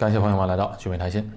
[0.00, 1.30] 感谢朋友们来到聚美谈心。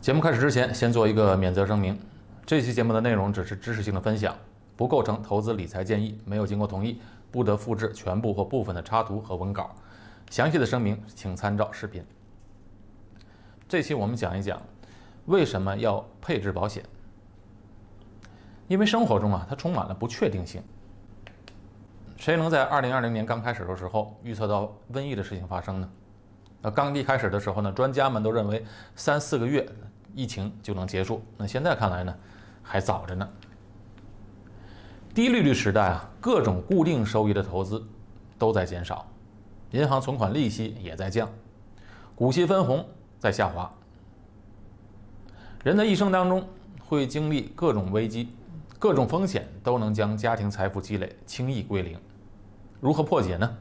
[0.00, 1.96] 节目开始之前，先做一个免责声明：
[2.44, 4.34] 这期节目的内容只是知识性的分享，
[4.76, 7.00] 不构成投资理财建议，没有经过同意，
[7.30, 9.72] 不得复制全部或部分的插图和文稿。
[10.30, 12.04] 详细的声明请参照视频。
[13.68, 14.60] 这期我们讲一讲
[15.26, 16.82] 为什么要配置保险。
[18.66, 20.60] 因为生活中啊，它充满了不确定性。
[22.16, 25.88] 谁能在二零二零年刚开始的时候预测到瘟疫的事情发生呢？
[26.62, 29.66] 那刚一开始的时候呢，专家们都认为三四个月
[30.14, 31.22] 疫情就能结束。
[31.36, 32.14] 那现在看来呢，
[32.62, 33.28] 还早着呢。
[35.14, 37.82] 低利率时代啊，各种固定收益的投资
[38.38, 39.06] 都在减少，
[39.70, 41.28] 银行存款利息也在降，
[42.14, 42.86] 股息分红
[43.18, 43.70] 在下滑。
[45.64, 46.46] 人的一生当中
[46.86, 48.32] 会经历各种危机，
[48.78, 51.98] 各种风险都能将家庭财富积累轻易归零。
[52.80, 53.56] 如何破解呢？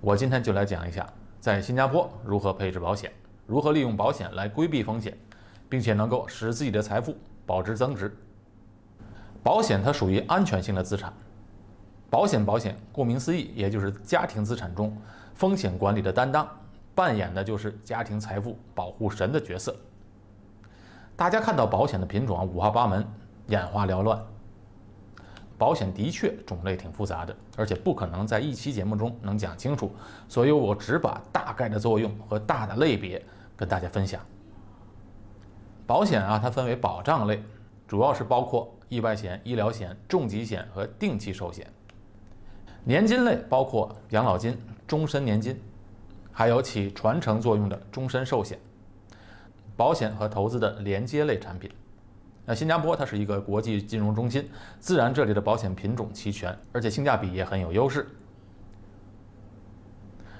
[0.00, 1.06] 我今天就来讲一下，
[1.40, 3.10] 在新加坡如何配置保险，
[3.46, 5.16] 如何利用保险来规避风险，
[5.70, 8.14] 并且能够使自己的财富保值增值。
[9.42, 11.10] 保险它属于安全性的资产，
[12.10, 14.94] 保险保险顾名思义，也就是家庭资产中
[15.32, 16.46] 风险管理的担当，
[16.94, 19.74] 扮演的就是家庭财富保护神的角色。
[21.16, 23.06] 大家看到保险的品种啊五花八门，
[23.46, 24.22] 眼花缭乱。
[25.60, 29.94] 保险的确种类挺复杂的，而且不可能在一期节目中能讲清楚，
[30.26, 33.22] 所以我只把大概的作用和大的类别
[33.58, 34.18] 跟大家分享。
[35.86, 37.42] 保险啊，它分为保障类，
[37.86, 41.66] 主要是包括意外险、医疗险、重疾险和定期寿险；
[42.82, 45.60] 年金类包括养老金、终身年金，
[46.32, 48.58] 还有起传承作用的终身寿险。
[49.76, 51.70] 保险和投资的连接类产品。
[52.44, 58.08] 那新加坡它是一个国际金融中心，自然这里的保险品种齐全，而且性价比也很有优势。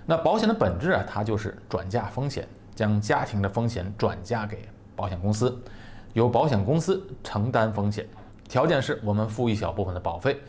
[0.06, 5.56] 那保险的本质啊，它就是转嫁风险，将家庭的风险转嫁给保险公司，
[6.14, 8.04] 由保险公司承担风险，
[8.48, 10.40] 条件是我们付一小部分的保费。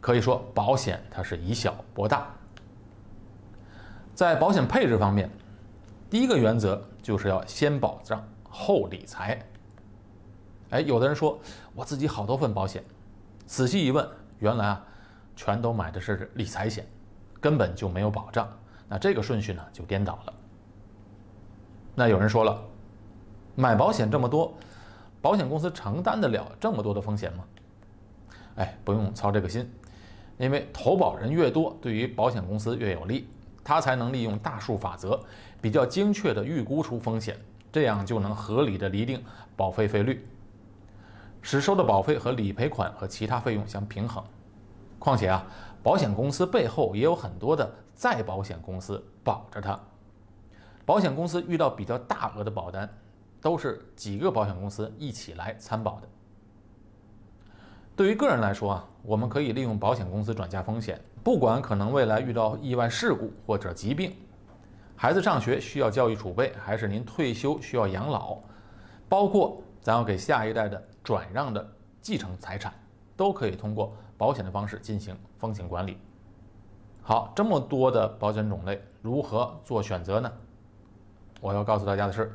[0.00, 2.26] 可以说，保险它是以小博大。
[4.14, 5.30] 在保险配置方面，
[6.10, 9.40] 第一个原则就是要先保障后理财。
[10.70, 11.38] 哎，有的人说
[11.74, 12.84] 我自己好多份保险，
[13.46, 14.06] 仔细一问，
[14.38, 14.84] 原来啊，
[15.34, 16.86] 全都买的是理财险，
[17.40, 18.48] 根本就没有保障。
[18.88, 20.34] 那这个顺序呢就颠倒了。
[21.94, 22.62] 那有人说了，
[23.54, 24.54] 买保险这么多，
[25.20, 27.44] 保险公司承担得了这么多的风险吗？
[28.56, 29.70] 哎，不用操这个心，
[30.36, 33.28] 因为投保人越多，对于保险公司越有利，
[33.64, 35.18] 它才能利用大数法则，
[35.60, 37.38] 比较精确地预估出风险，
[37.72, 39.22] 这样就能合理的厘定
[39.56, 40.26] 保费费率。
[41.42, 44.22] 使收的保费和理赔款和其他费用相平衡。
[44.98, 45.46] 况且啊，
[45.82, 49.78] 保险公司背后也有很多的再保险公司保着它。
[50.84, 52.88] 保险公司遇到比较大额的保单，
[53.40, 56.08] 都是几个保险公司一起来参保的。
[57.94, 64.12] 对于个人来说啊，我们可以利用保险公司转嫁风险，不管可能未来遇到意外事故或者疾病，
[64.96, 68.38] 孩子上学需要教育储备，还是您退休需要养老，
[69.08, 70.82] 包括咱要给下一代的。
[71.04, 71.66] 转让的
[72.02, 72.70] 继承财产
[73.16, 75.96] 都可以通过保险的方式进行风险管理。
[77.00, 80.30] 好，这么多的保险种类，如何做选择呢？
[81.40, 82.30] 我要告诉大家的是，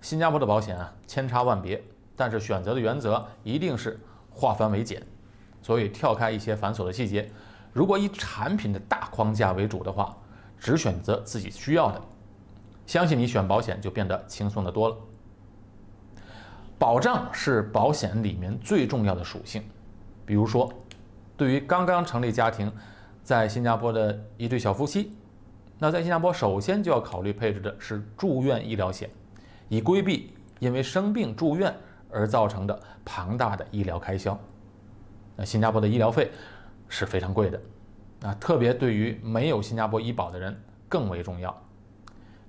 [0.00, 1.84] 新加坡的保险啊千差万别，
[2.16, 4.00] 但是选择的原则一定是
[4.30, 5.06] 化繁为简。
[5.60, 7.30] 所以跳开一些繁琐的细节，
[7.74, 10.16] 如果以产品的大框架为主的话，
[10.58, 12.00] 只选择自己需要的，
[12.86, 14.96] 相信你选保险就变得轻松的多了。
[16.78, 19.62] 保障是保险里面最重要的属性，
[20.26, 20.70] 比如说，
[21.36, 22.70] 对于刚刚成立家庭，
[23.22, 25.12] 在新加坡的一对小夫妻，
[25.78, 29.08] 那在新加坡首先就要考虑配置的是住院医疗险，
[29.68, 31.74] 以规避因为生病住院
[32.10, 34.38] 而造成的庞大的医疗开销。
[35.36, 36.30] 那新加坡的医疗费
[36.88, 37.60] 是非常贵的，
[38.22, 40.54] 啊，特别对于没有新加坡医保的人
[40.88, 41.56] 更为重要。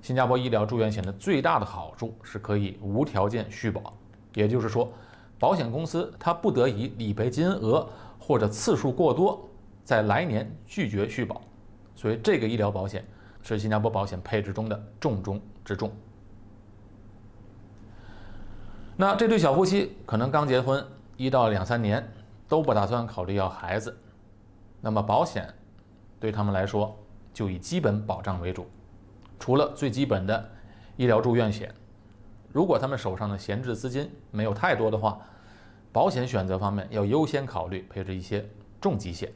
[0.02, 3.94] 新加坡医疗住院险的最大的好处是可以无条件续保。
[4.36, 4.92] 也就是说，
[5.40, 7.90] 保险公司它不得以理赔金额
[8.20, 9.50] 或者次数过多，
[9.84, 11.42] 在来年拒绝续保，
[11.96, 13.04] 所以这个医疗保险
[13.42, 15.92] 是新加坡保险配置中的重中之重。
[18.98, 20.86] 那这对小夫妻可能刚结婚
[21.18, 22.06] 一到两三年，
[22.48, 23.98] 都不打算考虑要孩子，
[24.82, 25.54] 那么保险
[26.20, 26.98] 对他们来说
[27.34, 28.68] 就以基本保障为主，
[29.40, 30.50] 除了最基本的
[30.98, 31.74] 医疗住院险。
[32.56, 35.20] 如果他们手上的闲置资金没有太多的话，
[35.92, 38.48] 保险选择方面要优先考虑配置一些
[38.80, 39.30] 重疾险。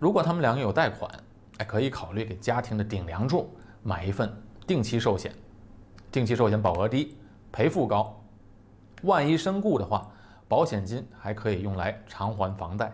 [0.00, 1.08] 如果他们两个有贷款，
[1.58, 3.48] 哎，可以考虑给家庭的顶梁柱
[3.84, 4.28] 买一份
[4.66, 5.32] 定期寿险，
[6.10, 7.16] 定期寿险保额低，
[7.52, 8.20] 赔付高，
[9.02, 10.10] 万一身故的话，
[10.48, 12.92] 保险金还可以用来偿还房贷，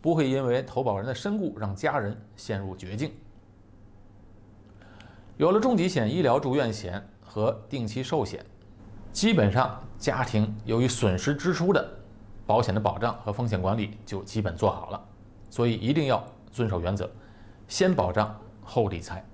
[0.00, 3.12] 不会因为投保人的身故让家人陷入绝境。
[5.36, 8.46] 有了重疾险、医疗住院险和定期寿险，
[9.10, 11.84] 基本上家庭由于损失支出的
[12.46, 15.04] 保险的保障和风险管理就基本做好了。
[15.50, 17.10] 所以一定要遵守原则，
[17.66, 19.24] 先保障后理财，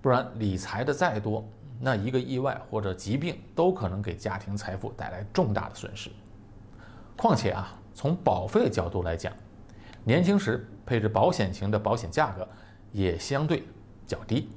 [0.00, 1.44] 不然理财的再多，
[1.80, 6.08] 那一个意外或者疾病都可能给家庭财富带来重大的损失。
[7.16, 9.32] 况且啊，从保费角度来讲，
[10.04, 12.46] 年轻时配置保险型的保险价格
[12.92, 13.64] 也相对
[14.06, 14.48] 较低。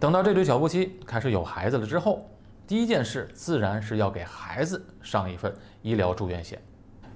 [0.00, 2.26] 等到这对小夫妻开始有孩子了之后，
[2.66, 6.60] 第一件事自然是要给孩子上一份医疗住院险。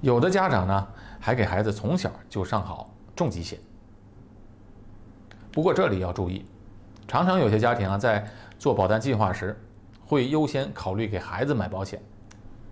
[0.02, 0.86] 有的家长呢，
[1.18, 3.58] 还给孩子从小就上好重疾险。
[5.50, 6.44] 不过这里要注意，
[7.08, 8.28] 常常有些家庭啊，在
[8.58, 9.58] 做保单计划时，
[10.04, 12.00] 会优先考虑给孩子买保险。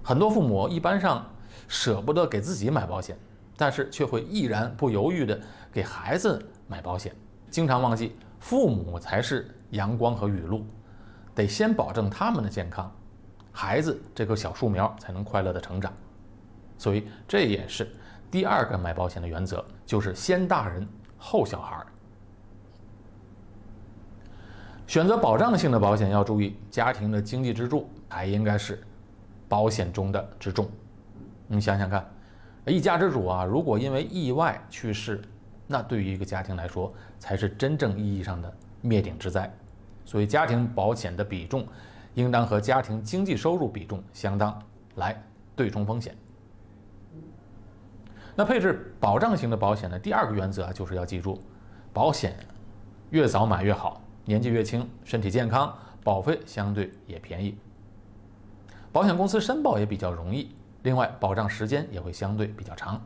[0.03, 1.27] 很多父母一般上。
[1.69, 3.17] 舍不得给自己买保险，
[3.57, 5.39] 但是却会毅然不犹豫地
[5.71, 7.15] 给孩子买保险，
[7.51, 10.65] 经常忘记父母才是阳光和雨露，
[11.35, 12.91] 得先保证他们的健康，
[13.53, 15.93] 孩子这棵小树苗才能快乐的成长。
[16.79, 17.87] 所以这也是
[18.31, 20.89] 第二个买保险的原则，就是先大人
[21.19, 21.85] 后小孩。
[24.87, 28.83] 选择保障性的保险要注意，家庭的经济支柱还应该是
[29.49, 30.69] 保险中的之重。
[31.47, 32.07] 你想想看，
[32.67, 35.23] 一家之主啊，如果因为意外去世，
[35.67, 38.53] 那对于一个家庭来说，才是真正意义上的
[38.83, 39.51] 灭顶之灾。
[40.05, 41.67] 所以，家庭保险的比重
[42.15, 44.61] 应当和家庭经济收入比重相当，
[44.97, 45.23] 来
[45.57, 46.17] 对冲风险。
[48.35, 51.39] 那配置保障型的保险的第二个原则就是要记住，
[51.93, 52.35] 保险
[53.11, 57.57] 越早买越好，年纪越轻，身体健康，保费相对也便宜，
[58.91, 60.55] 保险公司申报也比较容易。
[60.83, 63.01] 另外，保障时间也会相对比较长。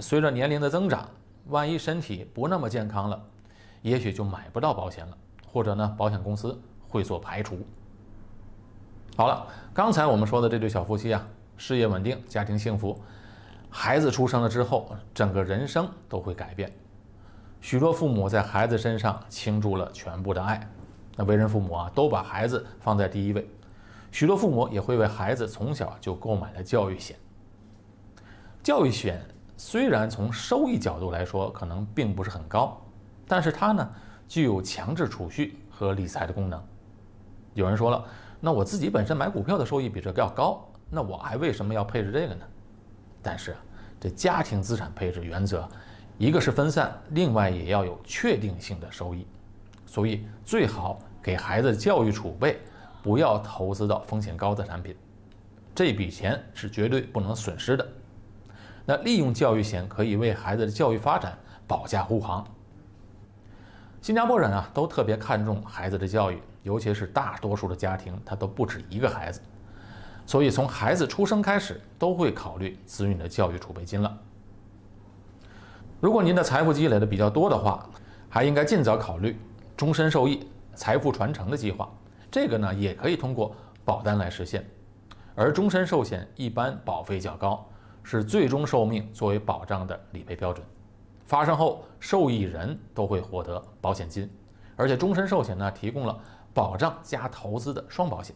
[0.00, 1.08] 随着年龄的增长，
[1.48, 3.20] 万一身体不那么健康了，
[3.82, 5.18] 也许就买不到保险了，
[5.50, 7.58] 或者呢，保险公司会做排除。
[9.16, 13.00] 好了，刚才我们说的这对小夫妻啊，事业稳定，家庭幸福，
[13.68, 16.70] 孩子出生了之后，整个人生都会改变。
[17.60, 20.70] 许多父母在孩子身上倾注了全部的爱，
[21.16, 23.50] 那为人父母啊，都把孩子放在第一位。
[24.12, 27.16] 许多父母也会为孩子从小就购买了教育险。
[28.62, 29.20] 教育险
[29.56, 32.80] 虽然从收益角度来说可能并不是很高，
[33.26, 33.90] 但是它呢
[34.28, 36.62] 具有强制储蓄和理财的功能。
[37.54, 38.04] 有人说了，
[38.38, 42.44] 那我自己本身买股票的收益比这个要高，那我还为什么要配置这个呢？
[43.22, 43.56] 但是
[43.98, 45.68] 这家庭资产配置原则，
[46.18, 49.26] 一个是分散，另外也要有确定性的收益，
[49.86, 52.60] 所以最好给孩子教育储备。
[53.00, 54.94] 不要投资到风险高的产品，
[55.72, 57.88] 这笔钱是绝对不能损失的。
[58.84, 62.44] 那利用教育险可以为孩子的教育发展保驾护航。
[64.00, 69.40] 新加坡人啊，都特别看重孩子的教育，尤其是大多数的家庭，他都不止一个孩子，
[70.24, 74.18] 所以从孩子出生开始，都会考虑子女的教育储备金了。
[76.00, 77.90] 如果您的财富积累的比较多的话，
[78.30, 79.36] 还应该尽早考虑
[79.76, 81.90] 终身受益、财富传承的计划。
[82.30, 84.64] 这个呢也可以通过保单来实现，
[85.34, 87.68] 而终身寿险一般保费较高，
[88.04, 90.64] 是最终寿命作为保障的理赔标准。
[91.28, 94.30] 发生后，受益人都会获得保险金，
[94.76, 96.18] 而且终身寿险呢提供了
[96.54, 98.34] 保障加投资的双保险。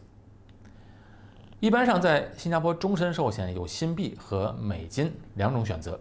[1.59, 5.99] 一般上，在新加坡终身寿险有新币和美金两种选择。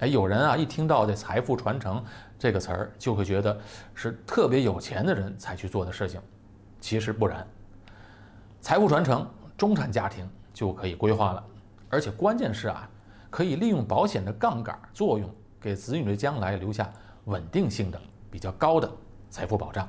[0.00, 2.02] 哎，有人啊一听到这财富传承
[2.36, 3.56] 这个词儿，就会觉得
[3.94, 6.20] 是特别有钱的人才去做的事情。
[6.80, 7.46] 其实不然，
[8.60, 9.24] 财富传承，
[9.56, 11.44] 中产家庭就可以规划了，
[11.88, 12.90] 而且关键是啊，
[13.30, 15.30] 可以利用保险的杠杆作用，
[15.62, 16.92] 给子女的将来留下
[17.24, 18.00] 稳定性的、
[18.30, 18.90] 比较高的
[19.30, 19.88] 财富保障。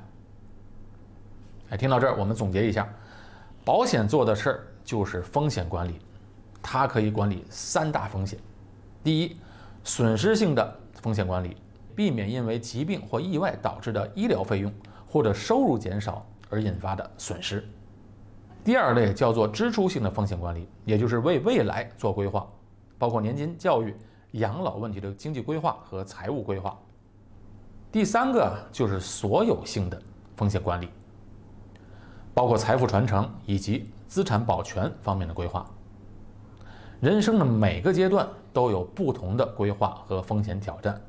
[1.69, 2.87] 哎，听到这儿，我们总结一下，
[3.65, 5.99] 保险做的事儿就是风险管理，
[6.61, 8.39] 它可以管理三大风险：
[9.03, 9.37] 第一，
[9.83, 11.57] 损失性的风险管理，
[11.95, 14.71] 避免因为疾病或意外导致的医疗费用
[15.07, 16.25] 或者收入减少。
[16.49, 17.67] 而引发的损失。
[18.63, 22.47] 第二类叫做支出性的风险管理，也就是为未来做规划，
[22.99, 23.91] 包括年金、教育、
[24.33, 26.77] 养老问题的经济规划和财务规划。
[27.91, 29.99] 第三个就是所有性的
[30.35, 30.87] 风险管理，
[32.33, 35.65] 包括财富传承以及资产保全方面的规划。
[36.99, 41.01] 人生的每个阶段都有不同的规划和风险挑战，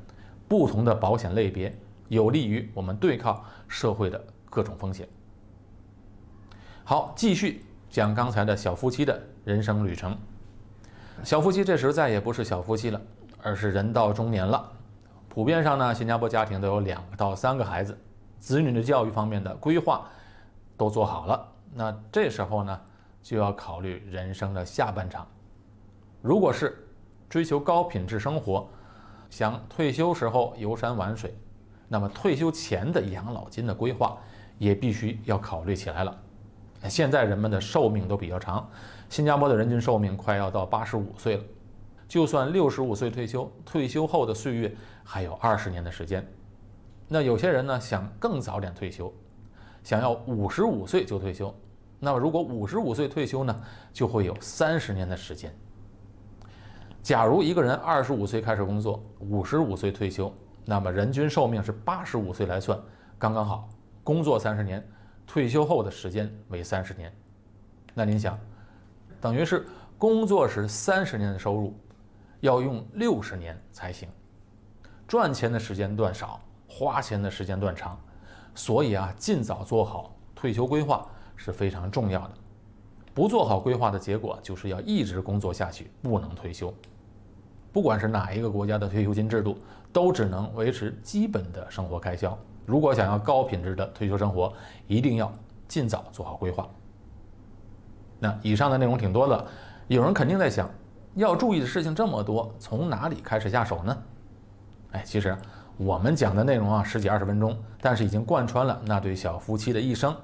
[0.47, 1.77] 不同的保险类别
[2.07, 4.19] 有利于我们对抗社会的。
[4.47, 5.05] 各种风险。
[6.85, 10.17] 好，继续讲刚才的小夫妻的人生旅程。
[11.25, 13.01] 小夫妻这时再也不是小夫妻了，
[13.45, 14.71] 而是人到中年了。
[15.29, 17.95] 普遍上呢，新加坡家庭都有两到三个孩子，
[18.39, 20.09] 子女的教育方面的规划
[20.75, 21.47] 都做好了。
[21.71, 22.81] 那这时候呢，
[23.21, 25.27] 就要考虑人生的下半场。
[26.23, 26.87] 如果是
[27.29, 28.67] 追求高品质生活，
[29.29, 31.37] 想退休时候游山玩水，
[31.87, 34.17] 那么退休前的养老金的规划
[34.57, 36.17] 也必须要考虑起来了。
[36.87, 38.67] 现在人们的寿命都比较长，
[39.07, 41.43] 新加坡的人均寿命快要到八十五岁了。
[42.07, 46.25] 就算六十五岁退休，退休后的岁月还有二十年的时间。
[47.07, 49.13] 那有些人呢想更早点退休，
[49.83, 51.53] 想要五十五岁就退休。
[51.99, 53.61] 那么如果五十五岁退休呢，
[53.93, 55.53] 就会有三十年的时间。
[57.01, 60.33] 假如一个人二十五岁开始工作，五十五岁退休，
[60.65, 62.79] 那么人均寿命是八十五岁来算，
[63.17, 63.69] 刚刚好。
[64.03, 64.85] 工作三十年，
[65.25, 67.11] 退休后的时间为三十年。
[67.93, 68.39] 那您想，
[69.21, 69.65] 等于是
[69.97, 71.73] 工作时三十年的收入。
[72.41, 74.07] 要用六十年才行，
[75.07, 77.99] 赚钱的时间段少，花钱的时间段长，
[78.53, 82.31] 所以啊，尽早做好退休规划是非常重要的。
[83.13, 86.73] 不做好规划的结果，就是要一直工作下去，不能退休。
[87.71, 89.57] 不管是哪一个国家的退休金制度，
[89.91, 92.37] 都只能维持基本的生活开销。
[92.65, 94.51] 如果想要高品质的退休生活，
[94.87, 95.31] 一定要
[95.67, 96.67] 尽早做好规划。
[98.19, 99.45] 那以上的内容挺多的，
[99.87, 100.69] 有人肯定在想。
[101.15, 103.97] 要注意的事情这么多，从哪里开始下手呢？
[104.91, 105.35] 哎，其实
[105.77, 110.15] 我们讲的内容啊，十几二十分钟，但是已经贯穿了那对小夫妻的一生。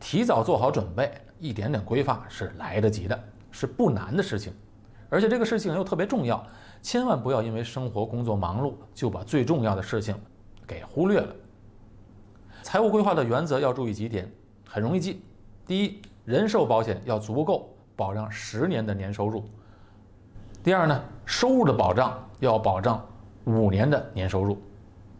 [0.00, 4.52] 提早做好准备，一点点规划是来得及的，是不难的事情。
[5.08, 6.44] 而且这个事情又特别重要，
[6.80, 10.14] 千万不要因为生活工作忙碌就把最重要的事情
[10.66, 11.28] 给忽略了。
[12.62, 14.30] 财务规划的原则要注意几点，
[14.66, 15.22] 很容易记。
[15.66, 19.44] 第一，人寿保险要足够保障十年的年收入。
[20.66, 23.00] 第二呢，收入的保障要保障
[23.44, 24.60] 五年的年收入，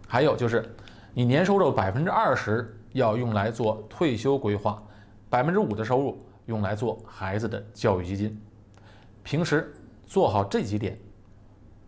[0.09, 0.69] 还有就是，
[1.15, 4.83] 你年收入百分之二十要用来做退休规划，
[5.31, 8.37] 百分之五的收入用来做孩子的教育基金。
[9.23, 9.73] 平时
[10.05, 10.99] 做好这几点，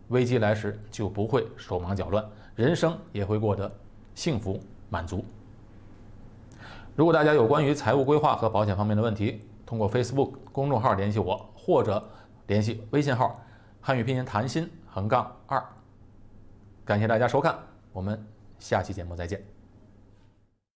[0.07, 2.25] 危机来时就不会手忙脚乱，
[2.55, 3.69] 人生也会过得
[4.15, 5.21] 幸福满足。
[6.95, 12.01] 如果大家有关于财务规划和保险方面的问题，通过 Facebook 公众号联系我，或者
[12.47, 13.37] 联系微信号。
[13.89, 15.59] 汉语拼音谈心横杠二，
[16.85, 17.57] 感谢大家收看，
[17.91, 18.23] 我们
[18.59, 19.43] 下期节目再见。